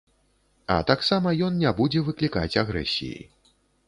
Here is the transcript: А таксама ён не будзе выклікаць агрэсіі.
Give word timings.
А 0.75 0.77
таксама 0.91 1.33
ён 1.47 1.59
не 1.63 1.73
будзе 1.79 2.01
выклікаць 2.07 2.59
агрэсіі. 2.63 3.21